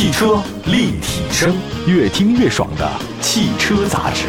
[0.00, 1.54] 汽车立体声，
[1.86, 4.24] 越听越爽的汽车杂志。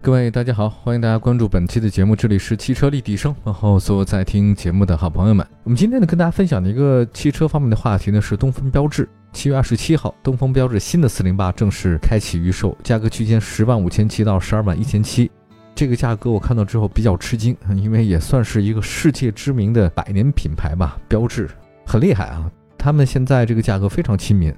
[0.00, 9.06] 各位大家好，欢迎大家关注本期的节目，这里是汽车立体声，然后所有在听节目的好朋友们，我们今天呢跟大家分享的一个汽车方面的话题呢是东风标致。
[9.34, 15.30] 七月二十七号，东风标致新的四零八正式开启预售，价格区间十万五千七到十二万一千七。
[15.74, 21.48] 这个价格我看到之后比较吃惊， 因为也算是一个世界知名的百年品牌吧，标志
[21.86, 22.50] 很厉害啊。
[22.78, 24.54] 他们现在这个价格非常亲民，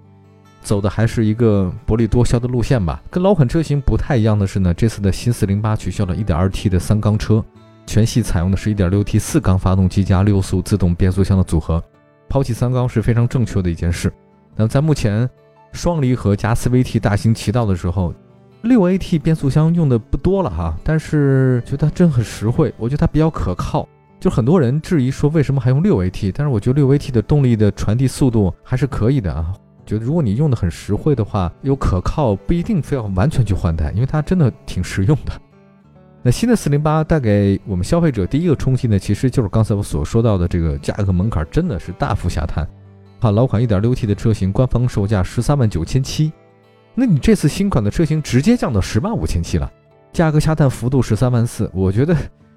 [0.63, 3.03] 走的还是一个薄利多销的路线吧。
[3.11, 7.45] 跟老款车型不太一样的是呢，这次的新四零八取消了 1.2T 的三缸车，
[7.87, 11.83] 全系采用的是 1.6T 四缸发动机加六速自动变速箱的组合，
[12.29, 14.13] 抛弃三缸是非常正确的一件事。
[14.57, 15.29] 那在目前
[15.73, 18.15] 双离合加 CVT 大行其道的时候，
[18.65, 23.87] 六 AT 变速箱用的不多了哈，但是觉得它真很实惠，我觉得它比较可靠。
[24.19, 29.53] 就很多人质疑说为什么还用六 AT，但是我觉得六 AT 的动力的传递速度还是可以的啊。
[29.85, 35.33] 觉得如果你用的很实惠的话，又可靠，不一定非要完全去换代，因为它真的挺实用的。
[36.25, 42.67] 那新的四零八带给我们消费者第一个冲击呢，其实就是刚才我所说到的这个价格门槛真的是大幅下探。
[43.21, 46.33] 哈，老款 1.6T 的车型官方售价十三万九千七。
[46.95, 49.71] 那你这次新款的车型直接降到十万五千七了，
[50.13, 52.17] 价格下探幅度十三万四，我觉得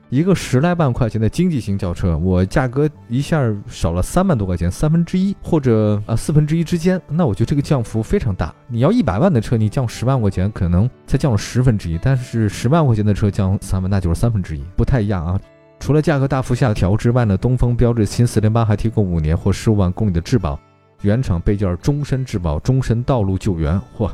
[0.10, 8.54] 一个十来万块钱的经济型轿车，我价格一下少了三万多块钱，三分之一或者啊四分之一之间，那我觉得这个降幅非常大。
[8.68, 15.40] 你要一百万的车，你降十万块钱，可能才降了十分之一，但是十万块钱的车降三万，那就是三分之一，不太一样啊。
[15.80, 20.60] 除了价格大幅下调之外呢，东风标致新四零八还提供五年或十五万公里的质保，
[21.02, 24.10] 原厂备件终身质保，终身道路救援，嚯！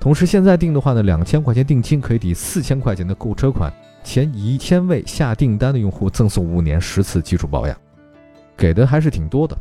[0.00, 3.72] 同时，现在订的话呢，两千块钱定金可以抵四千块钱的购车款，
[4.04, 7.76] 前一千位下订单的用户赠送五年十次基础保养，
[8.56, 9.58] 给的还是挺多的。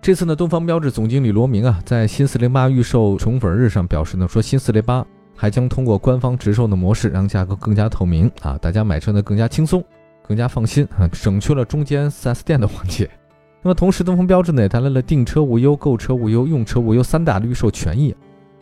[0.00, 5.04] 这次呢，东方标致总经理罗明啊，在新四零八预售宠粉日上表示呢，说新四零八
[5.34, 9.84] 还将通过官方直售的模式，让价格更加透明啊，大家买车呢更加轻松，
[10.26, 13.10] 更加放心啊，省去了中间 4S 店的环节。
[13.62, 18.14] 那么同时，东风标致呢也带来了订车无忧、购车无忧、用车无忧三大预售权益。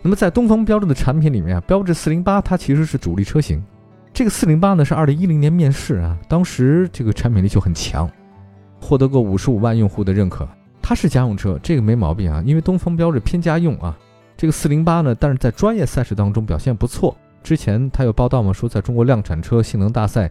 [0.06, 3.64] 那么在东风标致的产品里面啊，标致四零八它其实是主力车型。
[4.12, 8.06] 这个四零八呢是二零一零年面世啊，当时这个产品力就很强，
[8.78, 10.46] 获得过五十五万用户的认可。
[10.82, 13.96] 它是家用车，这个没毛病啊，因为东风标致偏家用啊。
[14.36, 17.16] 这个四零八呢，但是在专业赛事当中表现不错。
[17.42, 20.30] 之前他有报道嘛，说在中国量产车性能大赛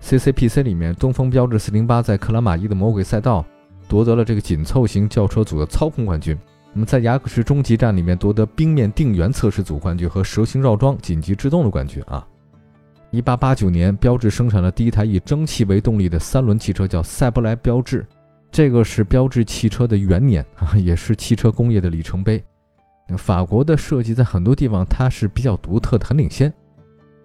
[0.00, 3.44] CCPC 里面，东风标致四零八在克拉玛依的魔鬼赛道
[3.88, 6.38] 夺得了这个紧凑型轿车组的操控冠军。
[6.74, 12.26] 那么在雅克士终极站里面夺得冰面定圆测试组冠军和蛇形绕桩紧急制动的冠军啊！
[13.10, 18.06] 一八八九年，标致生产了第一台以蒸汽为动力的三轮汽车，叫赛博莱标致，
[18.52, 22.44] 这个是标致汽车的元年啊， 也是汽车工业的里程碑。
[23.16, 26.52] 法国的设计在很多地方它是比较独特的，很领先。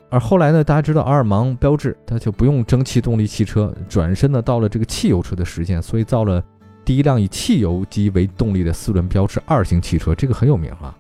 [0.10, 6.42] 而后来呢，大家知道阿尔芒标致，它就不用蒸汽动力汽车，转身呢到了这个汽油车的实践，所以造了。
[6.86, 10.96] 第一辆以汽油机为动力的四轮标致二型汽车，这个很有名啊。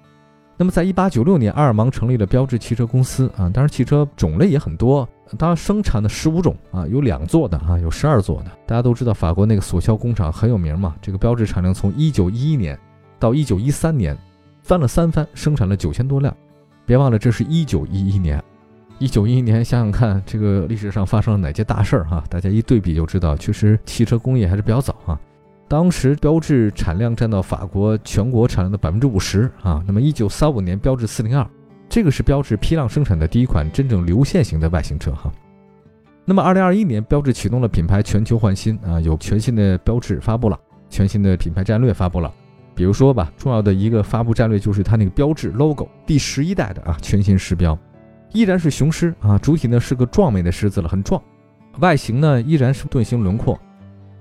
[0.55, 3.49] 那么，在一八九六年，阿尔芒成立了标致汽车公司啊。
[3.49, 5.07] 当然，汽车种类也很多，
[5.37, 8.51] 当然生产的十五种啊，有两座的啊，有十二座的。
[8.67, 10.95] 大家都知道，法国那个索肖工厂很有名嘛。
[11.01, 12.79] 这个标致产量从一九一一年
[13.19, 14.15] 到一九一三年
[14.61, 16.33] 翻了三番，生产了九千多辆。
[16.85, 18.41] 别忘了，这是一九一一年。
[18.99, 22.23] 一九一一年，想想看，这个历史上发生了哪些大事儿哈？
[22.29, 25.19] 大家一对比就知道，确实汽车工业还是比较早啊。
[25.73, 29.83] 当时标致产量占到法国全国产量的百分之五十啊。
[29.87, 31.43] 那么，一九三五年，标致四零二，
[31.89, 35.33] 这个是标致批量生产的第一款真正流线型的外形车哈。
[36.25, 40.59] 那么，二零二一年，标致启动了品牌全球换新啊，有全新的标志发布了，
[40.91, 42.31] 全新的品牌战略发布了。
[42.75, 47.75] 比如说吧，重要的一个发布战略就是它那个标志 logo 第十一代的啊全新狮标，
[48.31, 51.19] 依然是雄狮啊，主体呢是个壮美的狮子了，很壮，
[51.79, 53.59] 外形呢依然是盾形轮廓。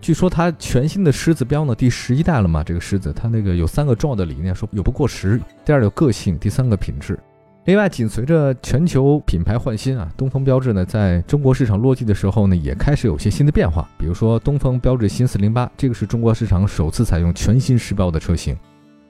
[0.02, 2.64] 据说它全新的狮子标呢，第十一代了嘛？
[2.64, 7.16] 这个狮子它那个有三个重要的理念，说有不过时，第二有个性，第三个品质。
[7.66, 13.88] 另外，紧随着全球品牌换新啊，东风标致呢在中国市场落地的时候呢，也开始有些新的变化。
[13.96, 18.56] 比如说东风标致新四零八，这个是中国市场首次采用全新狮标的车型，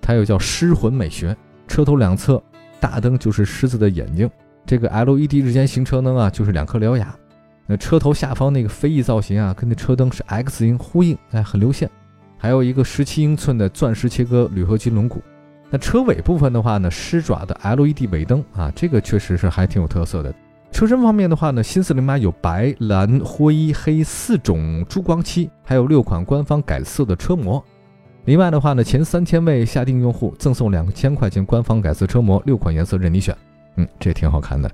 [0.03, 1.35] 它又叫狮魂美学，
[1.67, 2.43] 车头两侧
[2.79, 4.31] 大灯就是狮子的眼睛，
[4.67, 7.17] 这个 LED 日间行车灯啊就是两颗獠牙。
[7.73, 11.89] 那车头下方那个飞翼造型啊，跟那车灯是 X 型呼应，哎，很流线。
[12.37, 15.17] 还有一个十七英寸的钻石切割铝合金轮毂。
[15.71, 20.35] 那车尾部分的话呢，狮爪的 LED 尾灯啊，这个确实是还挺有特色的。
[20.71, 27.65] 车身方面的话呢，新四零八有白、蓝、灰、黑四种珠光漆，还有六款官方改色的车模。
[28.27, 33.35] 另外的话呢，前三千位下定用户赠送两千块钱官方改色车模，六款颜色任你选。
[33.77, 34.71] 嗯，这挺好看的。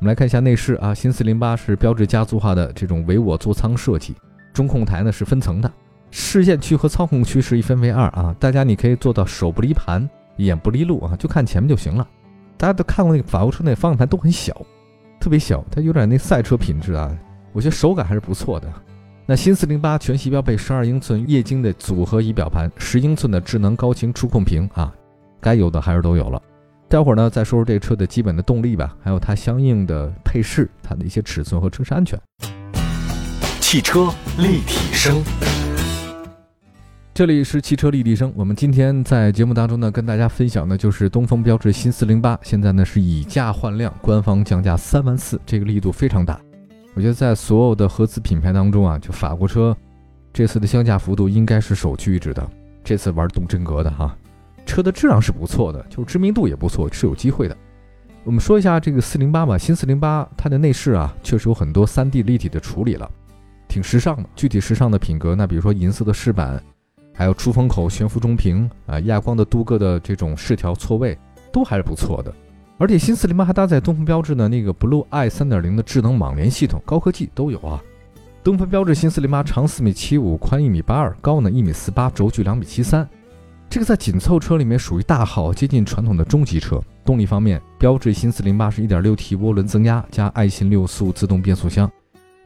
[0.00, 4.16] 我们来看一下内饰啊，新四零八是标致家族化的这种唯我座舱设计，
[4.50, 5.70] 中控台呢是分层的，
[6.10, 8.34] 视线区和操控区是一分为二啊。
[8.40, 10.08] 大家你可以做到手不离盘，
[10.38, 12.08] 眼不离路啊，就看前面就行了。
[12.56, 14.58] 大家都看过那个法国车那方向盘都很小，
[15.20, 17.14] 特别小，它有点那赛车品质啊，
[17.52, 18.72] 我觉得手感还是不错的。
[19.26, 24.90] 那新四零八全系标配十二英寸液晶的组合仪表盘，十英寸的智能高清触控屏啊，
[25.42, 26.40] 该有的还是都有了。
[26.90, 32.20] 待会儿呢，再说说这个车的基本的动力吧，还有它相应的配饰、它的一些尺寸和车身安全。
[33.60, 35.22] 汽车立体声，
[37.14, 38.32] 这里是汽车立体声。
[38.34, 46.40] 我们今天在节目当中呢，跟大家分享的就是东风标致新四零八，现在呢是以价换量，官方降价三万四，这个力度非常大。
[46.94, 49.76] 我觉得在所有的合资品牌当中啊，就法国车
[50.32, 52.44] 这次的降价幅度应该是首屈一指的。
[52.82, 54.12] 这次玩动真格的哈。
[54.70, 57.56] 车的质量是不错的，就是知名度也不错，是有机会的。
[58.22, 63.10] 我们说一下这个四零八吧，新四零八它的内饰啊，确实有很多三 D 立体的处理了，
[63.66, 64.28] 挺时尚的。
[64.36, 66.62] 具体时尚的品格，那比如说银色的饰板，
[67.12, 71.18] 还有出风口悬浮中屏啊，亚光的镀铬的这种饰条错位，
[71.52, 72.32] 都还是不错的。
[72.78, 77.82] 而且新四零八还搭载东风标致的那个 Blue i 三点零的智能网联系统，高科技都有啊。
[78.44, 83.06] 东风标致新四零八长四米七五，宽一米八二，高呢一米四八，轴距两米七三。
[83.70, 86.82] 这个在紧凑车里面属于大号，接近传统的中级车。
[87.04, 91.88] 动力方面，标致新四零八是一点六 T 涡轮增压加爱信六速自动变速箱。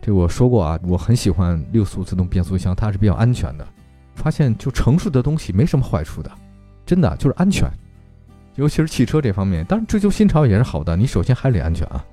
[0.02, 3.66] 这我说过啊，我很喜欢六速自动变速箱，它是比较安全的。
[4.14, 6.30] 发现就成熟的东西没什么坏处的，
[6.84, 7.70] 真的就是安全。
[8.56, 12.04] 尤其是汽车这方面，当然追求新潮也是好的，你首先还得安全啊。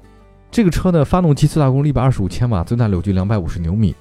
[0.50, 3.94] 这个车的发动机最大功率一百二十五千瓦，最大扭矩两百五十牛米。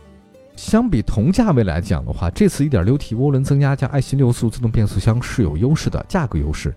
[0.60, 6.74] 相比同价位来讲的话，这次 1.6T 涡轮增压加爱信六速自动变速箱是有优势的，价格优势。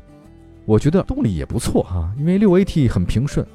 [0.64, 3.46] 我觉得动力也不错啊，因为 6AT 很平顺。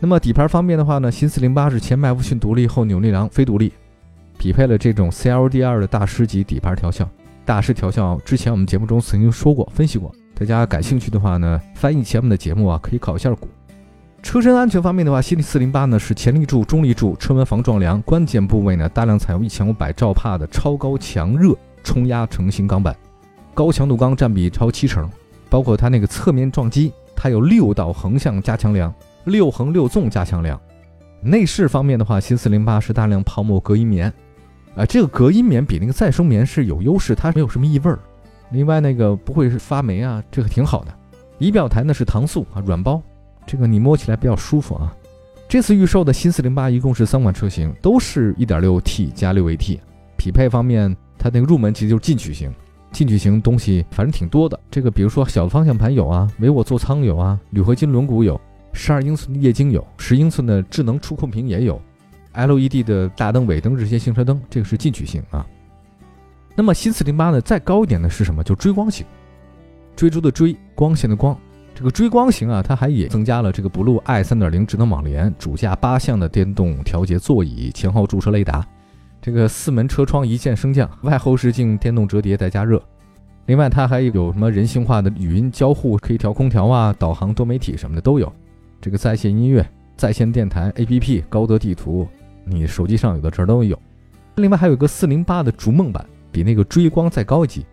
[0.00, 3.72] 那么底盘方面的话呢，新408是前麦弗逊独立后扭力梁非独立，
[4.36, 7.08] 匹配了这种 CLD 二的大师级底盘调校。
[7.44, 13.46] 大师调校之前我们节目中曾经说过、分析过，大家感兴趣的话呢，翻译前面的节目啊，可以考一下股。
[14.22, 21.54] 车身安全方面的话，新四零八呢是前立柱、中立柱、车门防撞梁，关键部位呢大量采用一千五百兆帕的超高强热
[21.84, 22.94] 冲压成型钢板，
[23.54, 25.08] 高强度钢占比超七成。
[25.48, 28.92] 包括它那个侧面撞击，它有六道横向加强梁，
[29.24, 30.60] 六横六纵加强梁。
[31.22, 34.12] 内饰方面的话，新四零八是大量泡沫隔音棉，
[34.74, 37.98] 啊，这个隔音棉比那个再生棉是有优势，它没有什么异味儿。
[38.50, 40.92] 另外那个不会是发霉啊，这个挺好的。
[41.38, 43.00] 仪表台呢是搪塑啊软包。
[43.46, 44.94] 这个你摸起来比较舒服啊。
[45.48, 49.78] 这次预售的新四零八一共是三款车型，都是一点六 T 加六 AT。
[50.16, 52.52] 匹配方面，它那个入门级就是进取型，
[52.90, 54.58] 进取型东西反正挺多的。
[54.70, 58.40] 这个比如说小的方向盘有啊，唯我座舱有啊，铝合金轮毂有，
[58.72, 61.80] 十二英寸的液晶有，十英寸的智能触控屏也有
[62.34, 65.46] ，LED 的大灯、尾灯、日间行车灯，这个是进取型啊。
[66.56, 68.42] 那么新四零八呢，再高一点的是什么？
[68.42, 69.06] 就追光型，
[69.94, 71.38] 追逐的追，光线的光。
[71.76, 78.66] 这个追光型啊，它还也增加了这个 Blue i 三点零智能网联，主驾八项的电动调节座椅，前后驻车雷达，
[79.20, 82.82] 这个四门车窗一键升降，外后视镜电动折叠带加热。
[83.44, 88.32] 另外，它还有什么人性化的语音交互，可以调空调啊、导航、多媒体什么的都有。
[88.80, 89.68] 这个在线音乐、
[89.98, 92.08] 在线电台、APP、高德地图，
[92.46, 93.78] 你手机上有的这儿都有。
[94.36, 96.02] 另外还有个四零八的逐梦版，
[96.32, 97.66] 比那个追光再高级。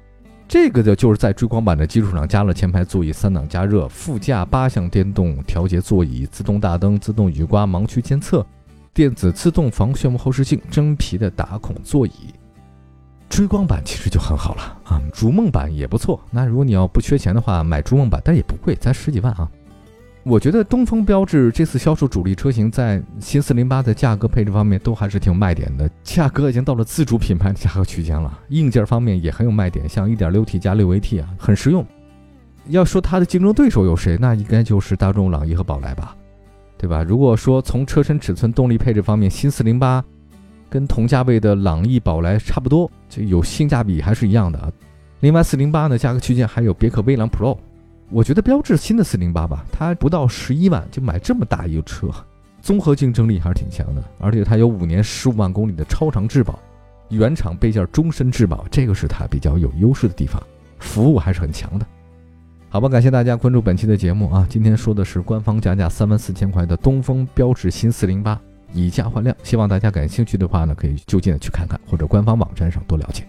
[0.48, 8.46] 这个的就是在追光版的基础上加了前排座椅三档加热，副驾八项电动调节座椅，自动大灯、自动雨刮、盲区监测，
[8.94, 12.12] 电子自动防眩目后视镜，真皮的打孔座椅。
[13.30, 16.22] 追光版其实就很好了啊，逐梦版也不错。
[16.30, 19.50] 那如果你要不缺钱的话，买逐梦版，但也不贵，才十几万啊。
[20.26, 28.40] 我觉得东风标致这次销售主力车型，在新四零八的价格配置方面都还是挺有卖点的，价格已经到了自主品牌的价格区间了。
[28.48, 31.86] 硬件方面也很有卖点，像 1.6T 加 6AT 啊，很实用。
[32.70, 36.16] 要说它的竞争对手有谁，那应该就是大众、朗逸和宝来吧，
[36.78, 37.04] 对吧？
[37.04, 40.02] 如果说从车身尺寸、动力配置方面，新四零八
[40.70, 44.72] 跟同价位的朗逸、宝来差不多，就有性价比还是一样的。
[45.20, 47.58] 另外，四零八呢，价格区间还有别克威朗 Pro。
[48.14, 52.10] 我觉得标致新的四零八吧，它不到十一万就买这么大一个车，
[52.62, 56.60] 综合竞争力还是挺强的，而且它有五年十五万公里的超长质保，
[57.10, 60.40] 原厂备件终身质保，这个是它比较有优势的地方，
[60.78, 61.86] 服务还是很强的。
[62.70, 64.46] 好吧，感谢大家关注本期的节目啊！
[64.48, 68.40] 今天说的是官方加价三万四千块的东风标致新四零八，
[68.74, 69.36] 以价换量。
[69.42, 73.24] 希望大家感兴趣的话呢，可以就近的去看看，或者官方网站上多了解。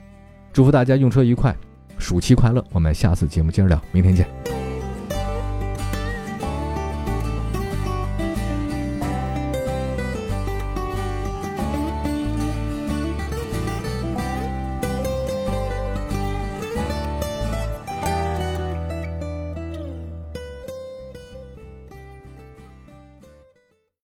[0.52, 1.56] 祝福大家用车愉快，
[1.96, 2.62] 暑期快乐！
[2.70, 4.73] 我们下次节目接着聊，明天见。